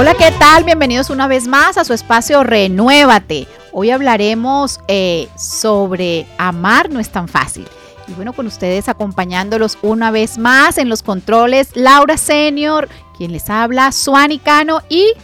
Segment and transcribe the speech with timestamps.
[0.00, 0.62] Hola, ¿qué tal?
[0.62, 3.48] Bienvenidos una vez más a su espacio Renuévate.
[3.72, 7.66] Hoy hablaremos eh, sobre amar no es tan fácil.
[8.06, 13.50] Y bueno, con ustedes acompañándolos una vez más en los controles, Laura Senior, quien les
[13.50, 15.14] habla, Suani Cano y...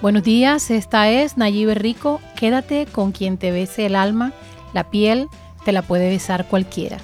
[0.00, 2.22] Buenos días, esta es Nayibe Rico.
[2.36, 4.32] Quédate con quien te bese el alma,
[4.72, 5.28] la piel
[5.66, 6.96] te la puede besar cualquiera.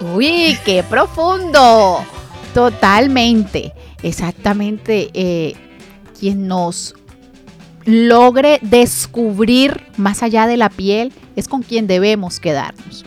[0.00, 2.04] Uy, qué profundo.
[2.52, 3.72] Totalmente,
[4.02, 5.10] exactamente.
[5.14, 5.54] Eh,
[6.18, 6.94] quien nos
[7.84, 13.04] logre descubrir más allá de la piel es con quien debemos quedarnos.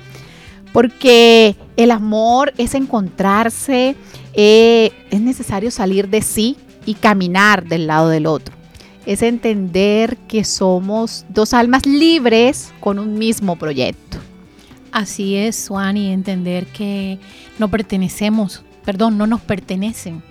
[0.73, 3.95] Porque el amor es encontrarse,
[4.34, 8.54] eh, es necesario salir de sí y caminar del lado del otro.
[9.05, 14.18] Es entender que somos dos almas libres con un mismo proyecto.
[14.91, 17.20] Así es, Suani, entender que
[17.59, 20.23] no pertenecemos, perdón, no nos pertenecen.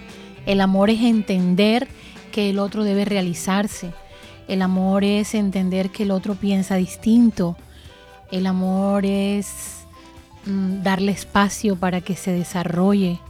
[0.47, 1.89] El amor es entender
[2.33, 3.93] que el otro debe realizarse.
[4.49, 7.57] El amor es entender que el otro piensa distinto.
[8.31, 9.85] El amor es
[10.45, 13.21] mm, darle espacio para que se desarrolle.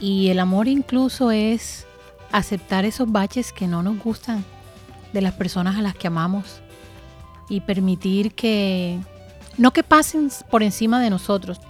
[0.00, 1.86] Y el amor incluso es
[2.32, 4.44] aceptar esos baches que no nos gustan
[5.12, 6.62] de las personas a las que amamos
[7.48, 8.98] y permitir que,
[9.58, 11.60] no que pasen por encima de nosotros,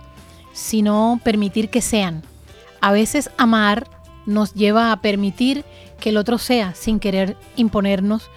[0.53, 2.23] sino permitir que sean.
[2.81, 3.89] A veces amar
[4.27, 5.65] nos lleva a permitir
[5.99, 8.31] que el otro sea sin querer imponernos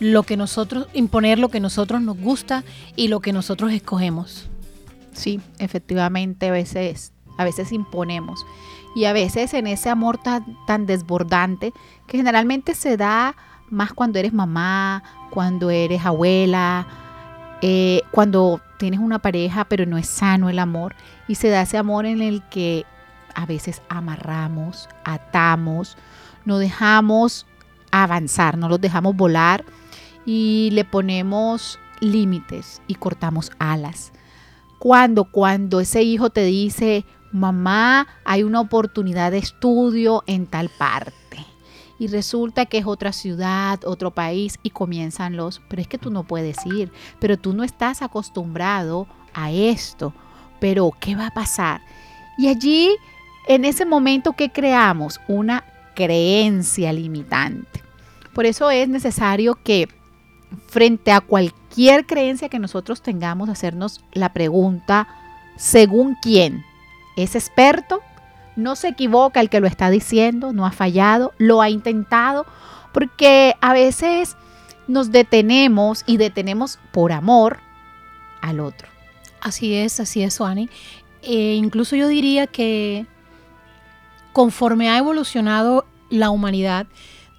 [0.00, 2.64] lo que nosotros imponer lo que nosotros nos gusta
[2.96, 4.48] y lo que nosotros escogemos.
[5.12, 8.44] Sí, efectivamente a veces a veces imponemos
[8.94, 11.72] y a veces en ese amor tan, tan desbordante
[12.06, 13.36] que generalmente se da
[13.68, 16.86] más cuando eres mamá, cuando eres abuela,
[17.62, 20.94] eh, cuando tienes una pareja pero no es sano el amor
[21.28, 22.84] y se da ese amor en el que
[23.34, 25.96] a veces amarramos, atamos,
[26.44, 27.46] no dejamos
[27.90, 29.64] avanzar, no los dejamos volar
[30.24, 34.12] y le ponemos límites y cortamos alas.
[34.78, 41.20] Cuando, cuando ese hijo te dice, mamá, hay una oportunidad de estudio en tal parte.
[41.98, 46.10] Y resulta que es otra ciudad, otro país y comienzan los, pero es que tú
[46.10, 50.14] no puedes ir, pero tú no estás acostumbrado a esto,
[50.60, 51.82] pero ¿qué va a pasar?
[52.38, 52.90] Y allí
[53.50, 55.64] en ese momento que creamos una
[55.96, 57.82] creencia limitante.
[58.32, 59.88] Por eso es necesario que
[60.68, 65.08] frente a cualquier creencia que nosotros tengamos, hacernos la pregunta,
[65.56, 66.64] ¿según quién?
[67.16, 68.02] ¿Es experto?
[68.54, 70.52] ¿No se equivoca el que lo está diciendo?
[70.52, 71.32] ¿No ha fallado?
[71.38, 72.46] ¿Lo ha intentado?
[72.92, 74.36] Porque a veces
[74.86, 77.58] nos detenemos y detenemos por amor
[78.42, 78.86] al otro.
[79.40, 80.70] Así es, así es, Suani.
[81.22, 83.06] E incluso yo diría que
[84.32, 86.86] conforme ha evolucionado la humanidad,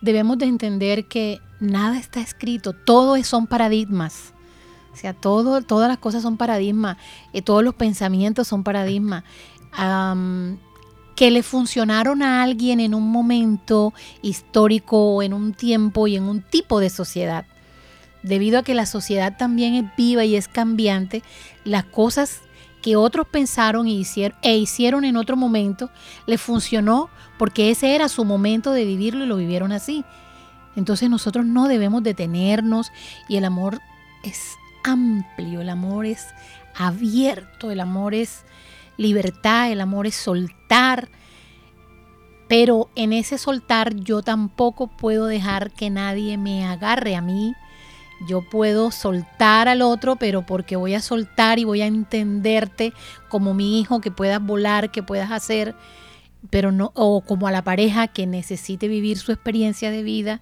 [0.02, 4.34] debemos de entender que nada está escrito, todo son paradigmas.
[4.94, 6.98] O sea, todas las cosas son paradigmas,
[7.34, 9.24] eh, todos los pensamientos son paradigmas.
[11.16, 16.42] que le funcionaron a alguien en un momento histórico, en un tiempo y en un
[16.42, 17.46] tipo de sociedad.
[18.24, 21.22] Debido a que la sociedad también es viva y es cambiante,
[21.64, 22.42] las cosas
[22.82, 25.90] que otros pensaron e hicieron, e hicieron en otro momento,
[26.26, 30.04] les funcionó porque ese era su momento de vivirlo y lo vivieron así.
[30.76, 32.92] Entonces nosotros no debemos detenernos
[33.28, 33.80] y el amor
[34.24, 36.28] es amplio, el amor es
[36.76, 38.44] abierto, el amor es
[38.98, 41.10] libertad, el amor es soltar.
[42.48, 47.54] Pero en ese soltar yo tampoco puedo dejar que nadie me agarre a mí
[48.28, 52.94] yo puedo soltar al otro, pero porque voy a soltar y voy a entenderte
[53.30, 55.76] como mi hijo, que puedas volar, que puedas hacer,
[56.50, 60.42] pero no, o como a la pareja que necesite vivir su experiencia de vida,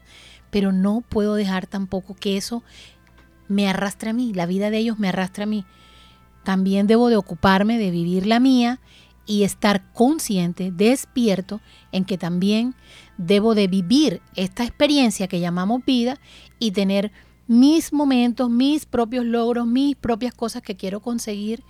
[0.50, 2.64] pero no puedo dejar tampoco que eso
[3.48, 5.66] me arrastre a mí, la vida de ellos me arrastre a mí.
[6.44, 8.80] También debo de ocuparme de vivir la mía
[9.26, 11.62] y estar consciente, despierto
[11.92, 12.76] en que también
[13.18, 16.18] debo de vivir esta experiencia que llamamos vida
[16.58, 17.12] y tener
[17.50, 21.64] mis momentos, mis propios logros, mis propias cosas que quiero conseguir,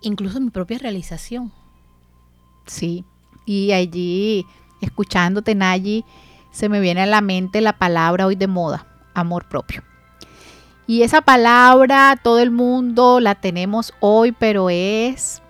[0.00, 1.52] incluso mi propia realización.
[2.66, 3.04] Sí,
[3.46, 4.44] y allí,
[4.80, 6.04] escuchándote, Nayi,
[6.50, 8.84] se me viene a la mente la palabra hoy de moda,
[9.14, 9.84] amor propio.
[10.88, 15.42] Y esa palabra todo el mundo la tenemos hoy, pero es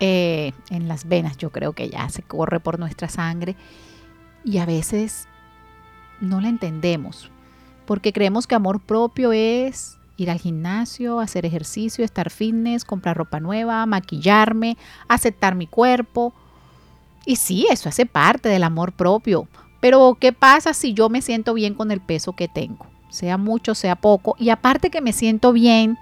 [0.00, 3.54] eh, en las venas, yo creo que ya se corre por nuestra sangre
[4.46, 5.28] y a veces
[6.22, 7.30] no la entendemos
[7.84, 13.40] porque creemos que amor propio es ir al gimnasio, hacer ejercicio, estar fitness, comprar ropa
[13.40, 14.76] nueva, maquillarme,
[15.08, 16.32] aceptar mi cuerpo.
[17.26, 19.48] Y sí, eso hace parte del amor propio,
[19.80, 22.86] Pero ¿qué pasa si yo me siento bien con el peso que tengo?
[23.10, 24.34] Sea mucho, sea poco.
[24.38, 25.98] Y aparte que me siento bien,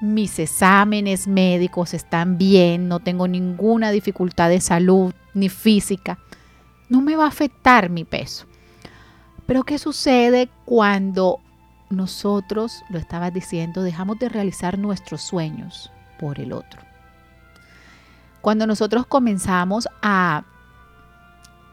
[0.00, 6.18] mis exámenes médicos están bien, no tengo ninguna dificultad de salud ni física,
[6.88, 8.46] no me va a afectar mi peso.
[9.46, 11.40] Pero ¿qué sucede cuando
[11.88, 16.80] nosotros, lo estabas diciendo, dejamos de realizar nuestros sueños por el otro?
[18.40, 20.44] Cuando nosotros comenzamos a...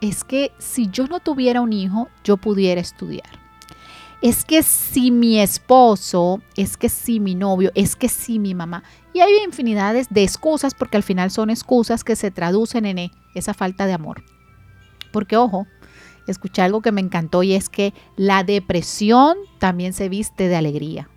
[0.00, 3.44] Es que si yo no tuviera un hijo, yo pudiera estudiar
[4.24, 8.82] es que si mi esposo, es que si mi novio, es que si mi mamá.
[9.12, 13.52] Y hay infinidades de excusas porque al final son excusas que se traducen en esa
[13.52, 14.24] falta de amor.
[15.12, 15.66] Porque ojo,
[16.26, 21.08] escuché algo que me encantó y es que la depresión también se viste de alegría.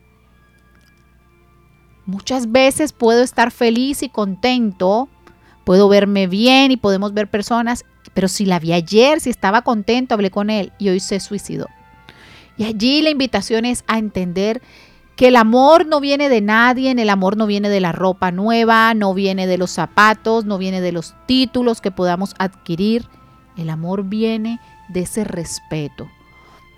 [2.05, 5.09] Muchas veces puedo estar feliz y contento,
[5.65, 7.83] puedo verme bien y podemos ver personas,
[8.13, 11.67] pero si la vi ayer, si estaba contento, hablé con él y hoy se suicidó.
[12.57, 14.61] Y allí la invitación es a entender
[15.17, 18.93] que el amor no viene de nadie, el amor no viene de la ropa nueva,
[18.93, 23.07] no viene de los zapatos, no viene de los títulos que podamos adquirir.
[23.57, 26.09] El amor viene de ese respeto,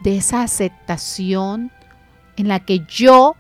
[0.02, 1.72] de esa aceptación
[2.38, 3.36] en la que yo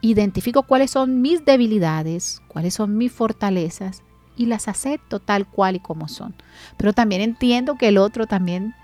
[0.00, 4.02] identifico cuáles son mis debilidades, cuáles son mis fortalezas
[4.36, 6.34] y las acepto tal cual y como son.
[6.76, 8.74] Pero también entiendo que el otro también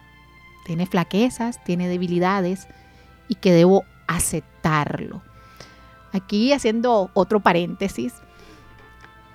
[0.65, 2.67] tiene flaquezas, tiene debilidades
[3.29, 5.23] y que debo aceptarlo.
[6.13, 8.15] Aquí haciendo otro paréntesis,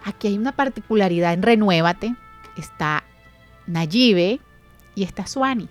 [0.04, 2.16] aquí hay una particularidad en Renuévate.
[2.58, 3.04] Está
[3.66, 4.40] Nayibe
[4.96, 5.70] y está Suani.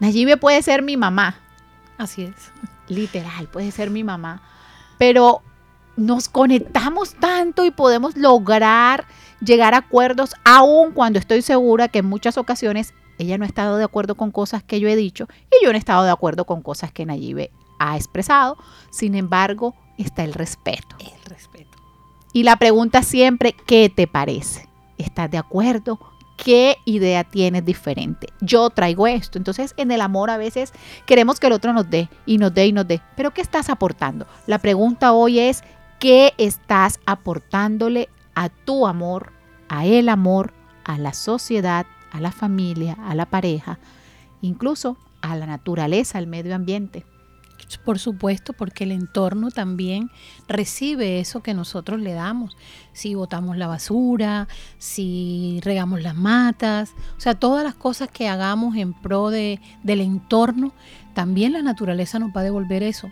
[0.00, 1.36] Nayibe puede ser mi mamá.
[1.96, 2.52] Así es.
[2.88, 4.42] Literal, puede ser mi mamá.
[4.98, 5.42] Pero
[5.96, 9.06] nos conectamos tanto y podemos lograr
[9.40, 13.76] llegar a acuerdos, aun cuando estoy segura que en muchas ocasiones ella no ha estado
[13.76, 16.44] de acuerdo con cosas que yo he dicho y yo no he estado de acuerdo
[16.44, 18.56] con cosas que Nayibe ha expresado.
[18.90, 20.96] Sin embargo, está el respeto.
[21.00, 21.76] El respeto.
[22.32, 24.68] Y la pregunta siempre, ¿qué te parece?
[24.98, 25.98] ¿Estás de acuerdo?
[26.42, 28.28] ¿Qué idea tienes diferente?
[28.40, 29.36] Yo traigo esto.
[29.38, 30.72] Entonces, en el amor a veces
[31.04, 33.02] queremos que el otro nos dé y nos dé y nos dé.
[33.16, 34.26] Pero ¿qué estás aportando?
[34.46, 35.62] La pregunta hoy es,
[35.98, 39.32] ¿qué estás aportándole a tu amor,
[39.68, 40.54] a el amor,
[40.84, 43.80] a la sociedad, a la familia, a la pareja,
[44.40, 47.04] incluso a la naturaleza, al medio ambiente.
[47.84, 50.10] Por supuesto, porque el entorno también
[50.46, 52.56] recibe eso que nosotros le damos.
[52.92, 58.76] Si botamos la basura, si regamos las matas, o sea, todas las cosas que hagamos
[58.76, 60.72] en pro de, del entorno,
[61.14, 63.10] también la naturaleza nos va a devolver eso.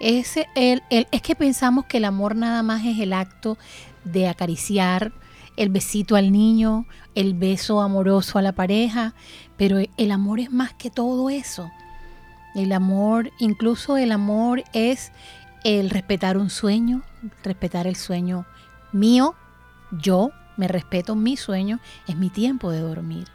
[0.00, 3.58] Ese, el, es que pensamos que el amor nada más es el acto
[4.04, 5.12] de acariciar,
[5.56, 9.14] el besito al niño, el beso amoroso a la pareja,
[9.58, 11.70] pero el amor es más que todo eso.
[12.54, 15.12] El amor, incluso el amor es
[15.64, 17.02] el respetar un sueño,
[17.44, 18.46] respetar el sueño
[18.92, 19.34] mío,
[19.92, 23.28] yo me respeto mi sueño, es mi tiempo de dormir.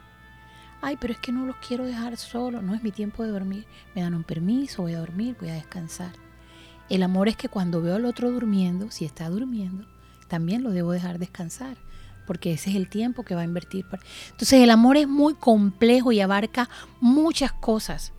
[0.82, 3.66] Ay, pero es que no los quiero dejar solo, no es mi tiempo de dormir.
[3.94, 6.12] Me dan un permiso, voy a dormir, voy a descansar.
[6.88, 9.86] El amor es que cuando veo al otro durmiendo, si está durmiendo,
[10.28, 11.76] también lo debo dejar descansar
[12.26, 13.86] porque ese es el tiempo que va a invertir.
[14.30, 16.68] Entonces el amor es muy complejo y abarca
[17.00, 18.12] muchas cosas.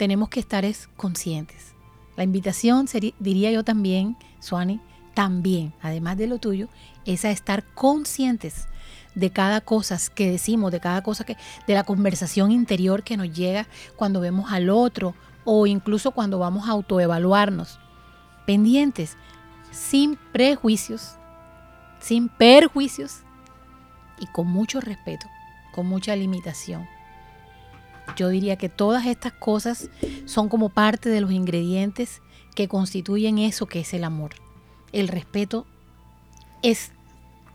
[0.00, 0.64] Tenemos que estar
[0.96, 1.74] conscientes.
[2.16, 2.86] La invitación,
[3.18, 4.80] diría yo también, Suani,
[5.12, 6.68] también, además de lo tuyo,
[7.04, 8.66] es a estar conscientes
[9.14, 13.30] de cada cosa que decimos, de cada cosa que, de la conversación interior que nos
[13.30, 13.66] llega
[13.96, 15.14] cuando vemos al otro
[15.44, 17.78] o incluso cuando vamos a autoevaluarnos.
[18.46, 19.18] Pendientes,
[19.70, 21.16] sin prejuicios,
[21.98, 23.18] sin perjuicios
[24.18, 25.26] y con mucho respeto,
[25.74, 26.88] con mucha limitación.
[28.16, 29.90] Yo diría que todas estas cosas
[30.26, 32.22] son como parte de los ingredientes
[32.54, 34.32] que constituyen eso que es el amor.
[34.92, 35.66] El respeto
[36.62, 36.92] es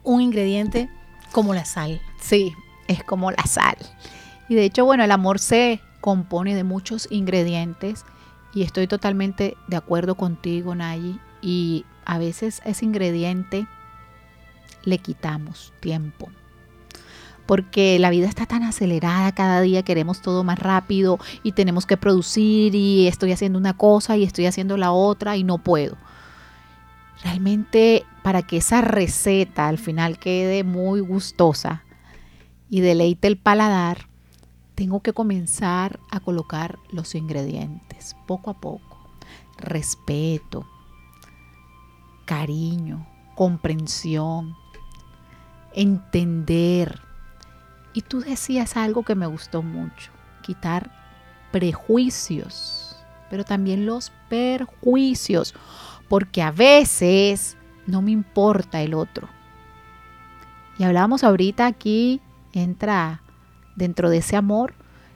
[0.03, 0.89] un ingrediente
[1.31, 2.01] como la sal.
[2.21, 2.53] Sí,
[2.87, 3.77] es como la sal.
[4.47, 8.05] Y de hecho, bueno, el amor se compone de muchos ingredientes
[8.53, 11.19] y estoy totalmente de acuerdo contigo, Nayi.
[11.41, 13.67] Y a veces ese ingrediente
[14.83, 16.29] le quitamos tiempo,
[17.45, 21.97] porque la vida está tan acelerada, cada día queremos todo más rápido y tenemos que
[21.97, 25.97] producir y estoy haciendo una cosa y estoy haciendo la otra y no puedo.
[27.23, 31.83] Realmente para que esa receta al final quede muy gustosa
[32.69, 34.09] y deleite el paladar,
[34.73, 38.97] tengo que comenzar a colocar los ingredientes poco a poco.
[39.57, 40.65] Respeto,
[42.25, 44.55] cariño, comprensión,
[45.73, 47.04] entender,
[47.95, 50.11] y tú decías algo que me gustó mucho,
[50.43, 50.91] quitar
[51.51, 52.97] prejuicios,
[53.29, 55.55] pero también los perjuicios,
[56.09, 57.55] porque a veces
[57.87, 59.29] no me importa el otro.
[60.77, 62.19] Y hablábamos ahorita aquí,
[62.51, 63.21] entra
[63.77, 64.73] dentro de ese amor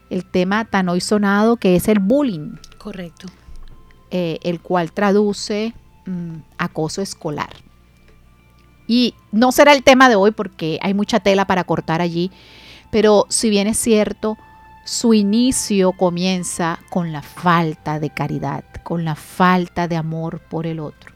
[0.09, 2.55] el tema tan hoy sonado que es el bullying.
[2.77, 3.27] Correcto.
[4.09, 5.74] Eh, el cual traduce
[6.05, 7.51] mm, acoso escolar.
[8.88, 12.31] Y no será el tema de hoy porque hay mucha tela para cortar allí,
[12.91, 14.38] pero si bien es cierto,
[14.86, 20.79] su inicio comienza con la falta de caridad, con la falta de amor por el
[20.79, 21.13] otro.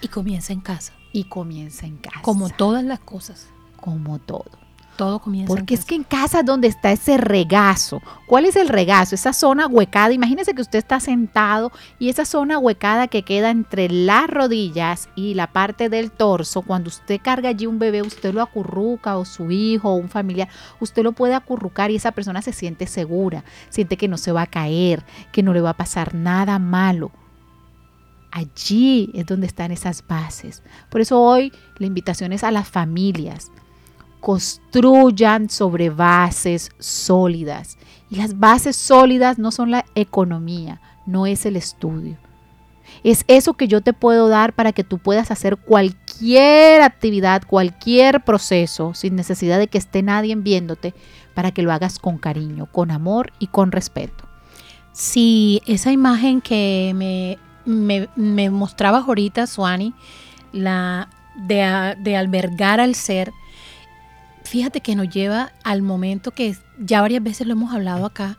[0.00, 0.92] Y comienza en casa.
[1.12, 2.22] Y comienza en casa.
[2.22, 3.48] Como todas las cosas.
[3.76, 4.67] Como todo.
[4.98, 5.46] Todo comienza.
[5.46, 8.02] Porque es que en casa es donde está ese regazo.
[8.26, 9.14] ¿Cuál es el regazo?
[9.14, 10.12] Esa zona huecada.
[10.12, 15.34] Imagínese que usted está sentado y esa zona huecada que queda entre las rodillas y
[15.34, 19.52] la parte del torso, cuando usted carga allí un bebé, usted lo acurruca o su
[19.52, 20.48] hijo o un familiar,
[20.80, 24.42] usted lo puede acurrucar y esa persona se siente segura, siente que no se va
[24.42, 27.12] a caer, que no le va a pasar nada malo.
[28.32, 30.64] Allí es donde están esas bases.
[30.90, 33.52] Por eso hoy la invitación es a las familias
[34.20, 37.78] construyan sobre bases sólidas.
[38.10, 42.16] Y las bases sólidas no son la economía, no es el estudio.
[43.04, 48.24] Es eso que yo te puedo dar para que tú puedas hacer cualquier actividad, cualquier
[48.24, 50.94] proceso, sin necesidad de que esté nadie viéndote,
[51.34, 54.24] para que lo hagas con cariño, con amor y con respeto.
[54.92, 56.92] Sí, esa imagen que
[57.64, 59.94] me, me, mostrabas ahorita, Suani,
[60.52, 63.32] la de, de albergar al ser,
[64.48, 68.38] fíjate que nos lleva al momento que ya varias veces lo hemos hablado acá,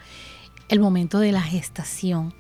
[0.68, 2.34] el momento de la gestación.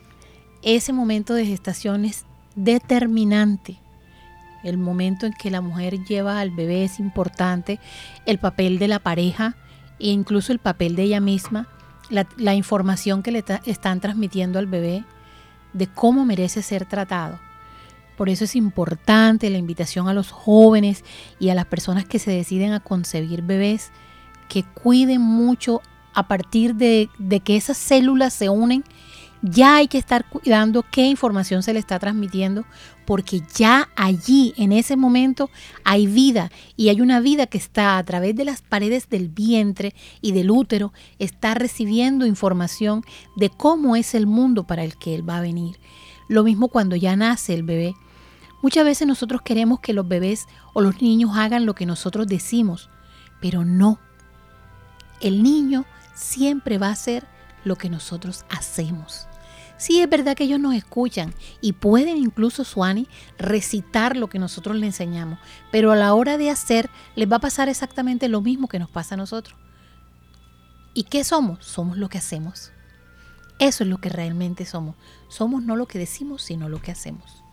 [0.61, 3.77] Ese momento de gestación es determinante.
[4.63, 7.79] El momento en que la mujer lleva al bebé es importante.
[8.25, 9.55] El papel de la pareja
[9.99, 11.67] e incluso el papel de ella misma,
[12.09, 15.03] la, información que le están transmitiendo al bebé
[15.73, 17.39] de cómo merece ser tratado.
[18.19, 21.05] Por eso es importante la invitación a los jóvenes
[21.39, 23.91] y a las personas que se deciden a concebir bebés,
[24.49, 25.81] que cuiden mucho
[26.13, 27.09] a partir de,
[27.45, 28.83] que esas células se unen.
[29.41, 32.65] Ya hay que estar cuidando qué información se le está transmitiendo,
[33.05, 35.49] porque ya allí, en ese momento,
[35.85, 39.95] hay vida y hay una vida que está a través de las paredes del vientre
[40.19, 43.01] y del útero, está recibiendo información
[43.37, 45.79] de cómo es el mundo para el que él va a venir.
[46.27, 47.95] Lo mismo cuando ya nace el bebé.
[48.61, 52.89] Muchas veces nosotros queremos que los bebés o los niños hagan lo que nosotros decimos,
[53.39, 53.99] pero no.
[55.21, 57.25] El niño siempre va a hacer
[57.63, 59.27] lo que nosotros hacemos.
[59.77, 64.75] Sí, es verdad que ellos nos escuchan y pueden incluso, Suani, recitar lo que nosotros
[64.75, 65.39] les enseñamos,
[65.71, 68.89] pero a la hora de hacer les va a pasar exactamente lo mismo que nos
[68.89, 69.57] pasa a nosotros.
[70.93, 71.63] ¿Y qué somos?
[71.65, 72.73] Somos lo que hacemos.
[73.57, 74.95] Eso es lo que realmente somos.
[75.29, 77.43] Somos no lo que decimos, sino lo que hacemos.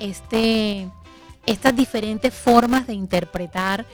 [0.00, 0.88] Este,
[1.46, 3.84] estas diferentes formas de interpretar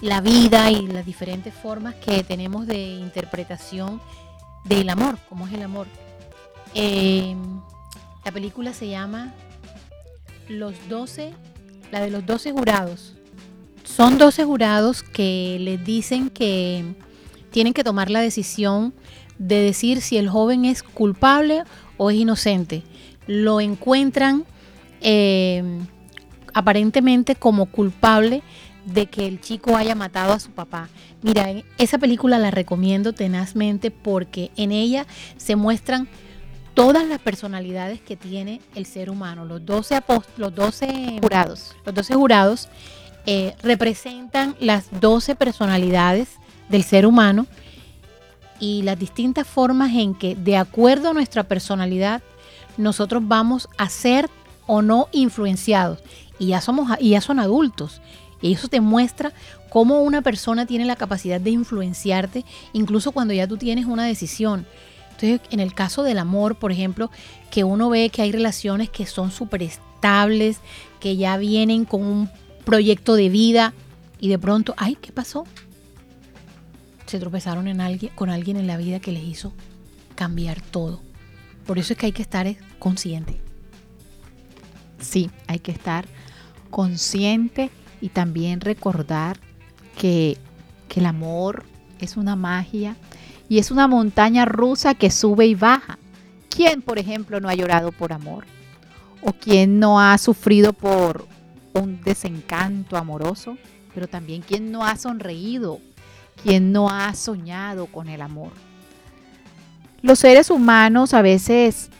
[0.00, 4.00] la vida y las diferentes formas que tenemos de interpretación
[4.64, 5.86] del amor, como es el amor.
[6.74, 7.60] Em,
[8.24, 9.34] la película se llama
[10.48, 11.32] Los 12,
[11.90, 13.14] la de los 12 jurados.
[13.84, 16.84] Son 12 jurados que les dicen que
[17.50, 18.92] tienen que tomar la decisión
[19.38, 21.64] de decir si el joven es culpable
[21.96, 22.82] o es inocente
[23.28, 24.44] lo encuentran
[25.00, 25.62] eh,
[26.54, 28.42] aparentemente como culpable
[28.84, 30.88] de que el chico haya matado a su papá.
[31.22, 36.08] Mira, esa película la recomiendo tenazmente porque en ella se muestran
[36.74, 39.44] todas las personalidades que tiene el ser humano.
[39.44, 40.00] Los 12,
[40.36, 42.68] los 12 jurados, los 12 jurados
[43.26, 46.28] eh, representan las 12 personalidades
[46.68, 47.46] del ser humano
[48.60, 52.22] y las distintas formas en que, de acuerdo a nuestra personalidad,
[52.76, 54.30] nosotros vamos a ser
[54.68, 55.98] o no influenciados.
[56.38, 58.00] Y ya, somos, y ya son adultos.
[58.40, 59.32] Y eso te muestra
[59.70, 64.66] cómo una persona tiene la capacidad de influenciarte, incluso cuando ya tú tienes una decisión.
[65.10, 67.10] Entonces, en el caso del amor, por ejemplo,
[67.50, 70.58] que uno ve que hay relaciones que son súper estables,
[71.00, 72.30] que ya vienen con un
[72.64, 73.74] proyecto de vida
[74.20, 75.44] y de pronto, ay, ¿qué pasó?
[77.06, 77.66] Se tropezaron
[78.14, 79.52] con alguien en la vida que les hizo
[80.14, 81.00] cambiar todo.
[81.66, 82.46] Por eso es que hay que estar
[82.78, 83.47] consciente.
[85.00, 86.06] Sí, hay que estar
[86.70, 89.38] consciente y también recordar
[89.96, 90.38] que,
[90.88, 91.64] que el amor
[92.00, 92.96] es una magia
[93.48, 95.98] y es una montaña rusa que sube y baja.
[96.50, 98.44] ¿Quién, por ejemplo, no ha llorado por amor?
[99.22, 101.26] ¿O quién no ha sufrido por
[101.72, 103.56] un desencanto amoroso?
[103.94, 105.80] Pero también quién no ha sonreído,
[106.42, 108.52] quién no ha soñado con el amor.
[110.02, 111.90] Los seres humanos a veces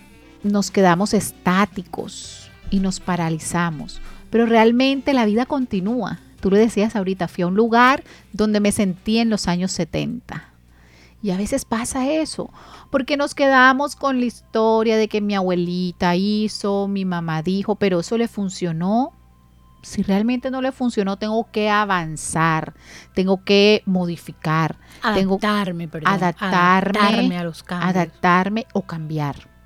[0.44, 2.37] nos quedamos estáticos
[2.70, 6.18] y nos paralizamos, pero realmente la vida continúa.
[6.40, 10.48] Tú lo decías ahorita, fui a un lugar donde me sentí en los años 70
[11.20, 12.50] y a veces pasa eso,
[12.90, 18.00] porque nos quedamos con la historia de que mi abuelita hizo, mi mamá dijo, pero
[18.00, 19.12] eso le funcionó.
[19.82, 22.74] Si realmente no le funcionó, tengo que avanzar,
[23.14, 27.90] tengo que modificar, adaptarme, tengo perdón, adaptarme, adaptarme a los cambios.
[27.90, 29.57] Adaptarme o cambiar.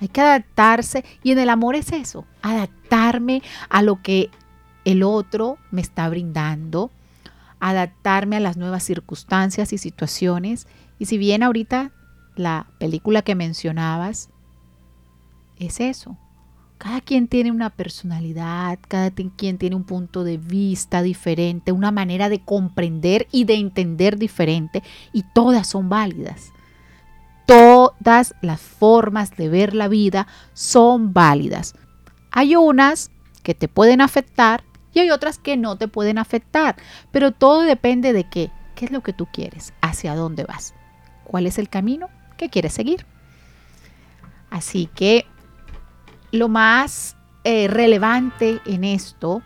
[0.00, 4.30] Hay que adaptarse y en el amor es eso, adaptarme a lo que
[4.84, 6.90] el otro me está brindando,
[7.60, 10.66] adaptarme a las nuevas circunstancias y situaciones.
[10.98, 11.90] Y si bien ahorita
[12.36, 14.30] la película que mencionabas
[15.58, 16.16] es eso,
[16.78, 22.28] cada quien tiene una personalidad, cada quien tiene un punto de vista diferente, una manera
[22.28, 26.52] de comprender y de entender diferente y todas son válidas.
[27.48, 31.72] Todas las formas de ver la vida son válidas.
[32.30, 33.10] Hay unas
[33.42, 36.76] que te pueden afectar y hay otras que no te pueden afectar.
[37.10, 38.50] Pero todo depende de qué.
[38.74, 39.72] ¿Qué es lo que tú quieres?
[39.80, 40.74] ¿Hacia dónde vas?
[41.24, 43.06] ¿Cuál es el camino que quieres seguir?
[44.50, 45.24] Así que
[46.32, 49.40] lo más eh, relevante en esto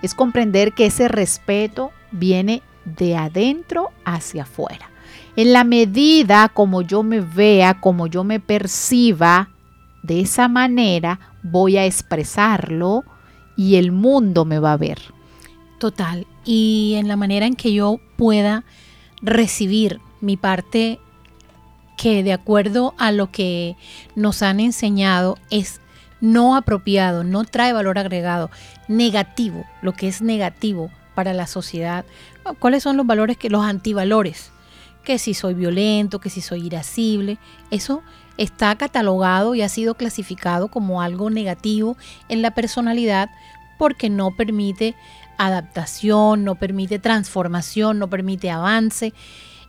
[0.00, 4.88] es comprender que ese respeto viene de adentro hacia afuera.
[5.36, 9.50] En la medida como yo me vea, como yo me perciba,
[10.02, 13.04] de esa manera voy a expresarlo
[13.56, 15.00] y el mundo me va a ver.
[15.78, 16.26] Total.
[16.44, 18.64] Y en la manera en que yo pueda
[19.22, 20.98] recibir mi parte
[21.96, 23.76] que de acuerdo a lo que
[24.14, 25.80] nos han enseñado es
[26.20, 28.50] no apropiado, no trae valor agregado,
[28.88, 32.04] negativo, lo que es negativo para la sociedad.
[32.58, 34.50] ¿Cuáles son los valores que los antivalores?
[35.04, 37.38] Que si soy violento, que si soy irascible,
[37.70, 38.02] eso
[38.36, 41.96] está catalogado y ha sido clasificado como algo negativo
[42.28, 43.30] en la personalidad
[43.78, 44.94] porque no permite
[45.38, 49.14] adaptación, no permite transformación, no permite avance.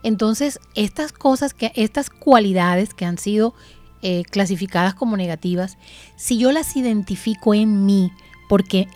[0.02, 3.54] Entonces, estas cosas, que, estas cualidades que han sido
[4.02, 5.78] eh, clasificadas como negativas,
[6.16, 8.12] si yo las identifico en mí,
[8.48, 8.88] porque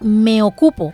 [0.00, 0.92] me ocupo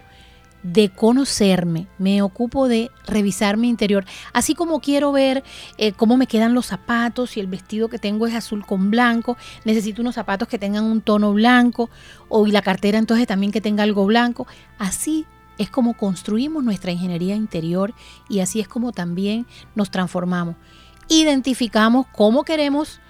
[0.73, 5.43] de conocerme, me ocupo de revisar mi interior, así como quiero ver
[5.79, 9.37] eh, cómo me quedan los zapatos, si el vestido que tengo es azul con blanco,
[9.65, 11.91] necesito unos zapatos que tengan un tono blanco,
[12.29, 14.47] o y la cartera entonces también que tenga algo blanco,
[14.79, 15.27] así
[15.57, 17.95] es como construimos nuestra ingeniería interior
[18.29, 20.57] y así es como también nos transformamos.
[21.09, 23.01] Identificamos cómo queremos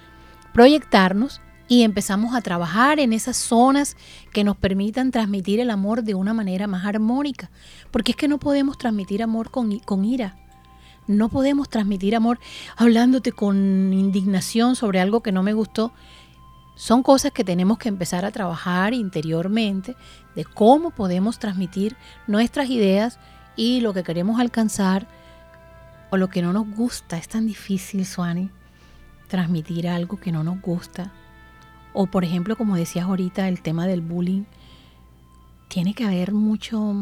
[0.52, 3.96] proyectarnos y empezamos a trabajar en esas zonas
[4.32, 7.50] que nos permitan transmitir el amor de una manera más armónica.
[7.90, 10.36] Porque es que no podemos transmitir amor con, con ira.
[11.06, 12.40] No podemos transmitir amor
[12.76, 15.92] hablándote con indignación sobre algo que no me gustó.
[16.74, 19.94] Son cosas que tenemos que empezar a trabajar interiormente
[20.34, 23.18] de cómo podemos transmitir nuestras ideas
[23.56, 25.06] y lo que queremos alcanzar
[26.10, 27.18] o lo que no nos gusta.
[27.18, 28.50] Es tan difícil, Suani,
[29.28, 31.12] transmitir algo que no nos gusta
[32.00, 34.44] o por ejemplo, como decías ahorita, el tema del bullying,
[35.66, 36.94] tiene que haber mucho,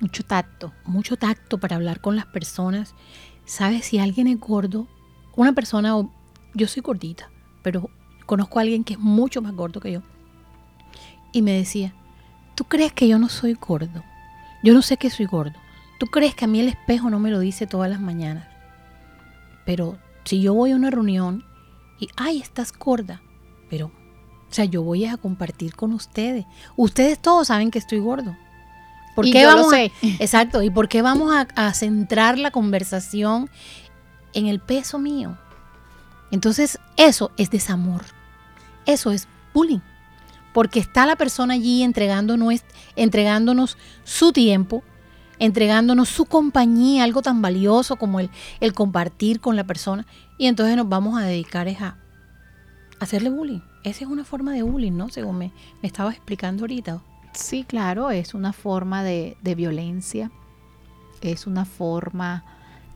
[0.00, 2.96] mucho tacto, mucho tacto para hablar con las personas.
[3.44, 3.84] ¿Sabes?
[3.84, 4.88] Si alguien es gordo,
[5.36, 5.94] una persona,
[6.52, 7.30] yo soy gordita,
[7.62, 7.90] pero
[8.26, 10.02] conozco a alguien que es mucho más gordo que yo.
[11.30, 11.94] Y me decía,
[12.56, 14.02] ¿tú crees que yo no soy gordo?
[14.64, 15.54] Yo no sé que soy gordo.
[16.00, 18.48] ¿Tú crees que a mí el espejo no me lo dice todas las mañanas?
[19.64, 21.44] Pero si yo voy a una reunión
[22.00, 23.22] y, ay, estás gorda,
[23.70, 23.92] pero
[24.50, 26.46] o sea, yo voy a compartir con ustedes.
[26.76, 28.36] Ustedes todos saben que estoy gordo.
[29.14, 30.62] ¿Por qué vamos A, exacto.
[30.62, 33.50] ¿Y por qué vamos a, centrar la conversación
[34.32, 35.36] en el peso mío?
[36.30, 38.04] Entonces, eso es desamor.
[38.86, 39.80] Eso es bullying.
[40.54, 42.62] porque está la persona allí entregándonos,
[42.96, 44.82] entregándonos su tiempo,
[45.38, 48.30] entregándonos su compañía, algo tan valioso como el,
[48.60, 50.06] el compartir con la persona.
[50.38, 51.96] Y entonces nos vamos a dedicar a
[52.98, 53.67] hacerle bullying.
[53.84, 55.08] Esa es una forma de bullying, ¿no?
[55.08, 57.00] Según me, me estabas explicando ahorita.
[57.32, 60.30] Sí, claro, es una forma de, de violencia,
[61.20, 62.44] es una forma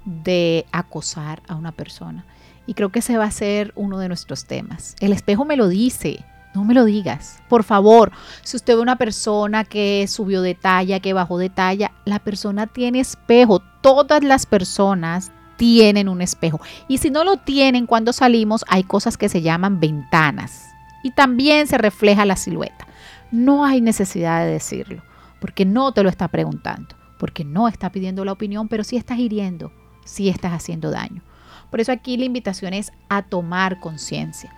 [0.05, 2.25] de acosar a una persona.
[2.67, 4.97] Y creo que ese va a ser uno de nuestros temas.
[5.01, 7.41] El espejo me lo dice, no me lo digas.
[7.49, 11.93] Por favor, si usted ve una persona que subió de talla, que bajó de talla,
[12.05, 13.63] la persona tiene espejo.
[13.81, 16.61] Todas las personas tienen un espejo.
[16.89, 20.72] Y si no lo tienen cuando salimos, hay cosas que se llaman ventanas.
[21.03, 22.87] Y también se refleja la silueta.
[23.31, 25.03] No hay necesidad de decirlo,
[25.41, 29.19] porque no te lo está preguntando, porque no está pidiendo la opinión, pero sí estás
[29.19, 29.73] hiriendo,
[30.05, 31.23] sí estás haciendo daño.
[31.71, 34.53] Por eso aquí la invitación es a tomar conciencia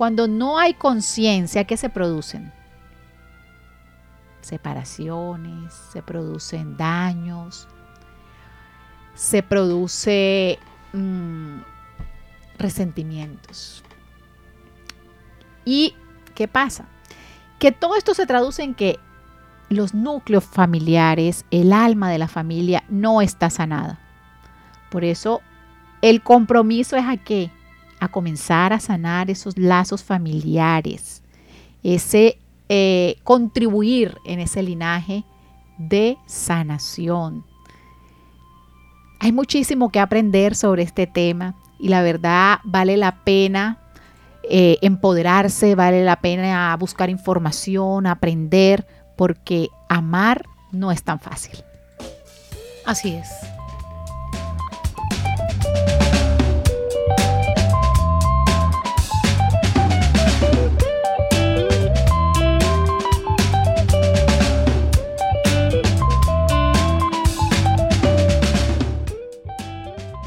[0.00, 2.50] cuando no hay conciencia, ¿qué se producen?
[4.40, 7.68] Separaciones, se producen daños,
[9.14, 10.58] se produce
[10.94, 11.58] mm,
[12.56, 13.84] resentimientos.
[15.64, 15.94] ¿Y
[16.34, 16.86] qué pasa?
[17.58, 18.98] Que todo esto se traduce en que
[19.68, 23.98] los núcleos familiares, el alma de la familia no está sanada.
[24.90, 25.40] Por eso
[26.02, 27.50] el compromiso es a qué?
[28.00, 31.22] a comenzar a sanar esos lazos familiares,
[31.82, 35.24] ese eh, contribuir en ese linaje
[35.78, 37.44] de sanación.
[39.20, 43.78] Hay muchísimo que aprender sobre este tema y la verdad vale la pena
[44.42, 51.62] eh, empoderarse, vale la pena buscar información, aprender, porque amar no es tan fácil.
[52.86, 53.28] Así es.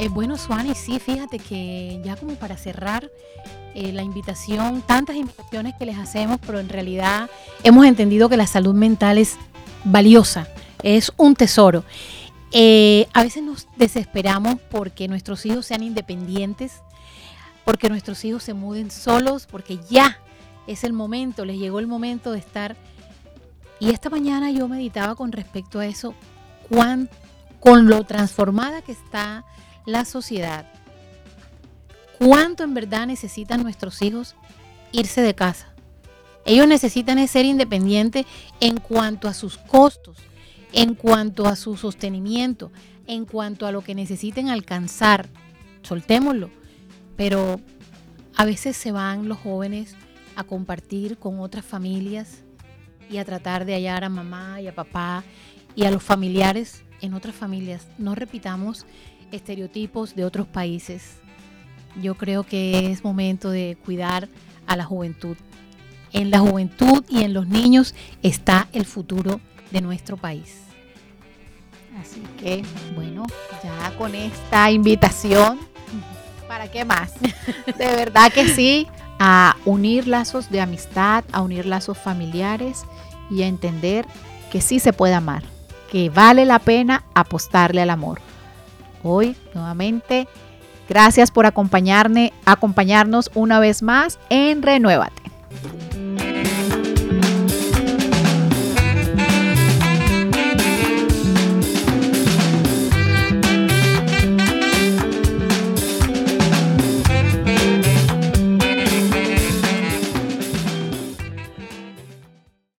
[0.03, 3.09] Eh, bueno, Suani, sí, fíjate que ya como para cerrar
[3.75, 7.29] eh, la invitación, tantas invitaciones que les hacemos, pero en realidad
[7.63, 9.35] hemos entendido que la salud mental es
[9.83, 10.47] valiosa,
[10.83, 11.83] es un tesoro.
[12.51, 16.81] Eh, a veces nos desesperamos porque nuestros hijos sean independientes,
[17.65, 20.19] porque nuestros hijos se muden solos, porque ya
[20.67, 22.75] es el momento, les llegó el momento de estar.
[23.79, 26.13] Y esta mañana yo meditaba con respecto a eso,
[27.59, 29.45] con lo transformada que está
[29.85, 30.67] la sociedad.
[32.23, 34.35] ¿Cuánto en verdad necesitan nuestros hijos
[34.93, 35.73] irse de casa?
[36.45, 38.25] Ellos necesitan ser independientes
[38.61, 40.19] en cuanto a sus costos,
[40.71, 42.71] en cuanto a su sostenimiento,
[43.07, 45.27] en cuanto a lo que necesiten alcanzar.
[45.81, 46.49] Soltémoslo.
[47.17, 47.59] Pero
[48.37, 49.97] a veces se van los jóvenes
[50.37, 52.43] a compartir con otras familias
[53.09, 55.25] y a tratar de hallar a mamá y a papá
[55.75, 57.85] y a los familiares en otras familias.
[57.97, 58.85] No repitamos
[59.33, 61.17] estereotipos de otros países.
[62.01, 64.27] Yo creo que es momento de cuidar
[64.67, 65.37] a la juventud.
[66.11, 69.39] En la juventud y en los niños está el futuro
[69.71, 70.61] de nuestro país.
[71.99, 72.63] Así que,
[72.95, 73.25] bueno,
[73.63, 75.59] ya con esta invitación,
[76.47, 77.13] ¿para qué más?
[77.77, 78.87] De verdad que sí,
[79.19, 82.83] a unir lazos de amistad, a unir lazos familiares
[83.29, 84.05] y a entender
[84.51, 85.43] que sí se puede amar,
[85.91, 88.19] que vale la pena apostarle al amor
[89.03, 90.27] hoy nuevamente.
[90.89, 95.23] Gracias por acompañarme, acompañarnos una vez más en Renuévate.